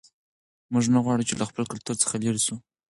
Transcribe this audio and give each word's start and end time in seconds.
موږ 0.73 0.85
نه 0.93 0.99
غواړو 1.03 1.27
چې 1.29 1.33
له 1.39 1.45
خپل 1.49 1.63
کلتور 1.71 1.95
څخه 2.03 2.15
لیرې 2.23 2.41
سو. 2.45 2.55